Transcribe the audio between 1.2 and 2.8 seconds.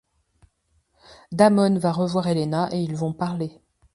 Damon va revoir Elena et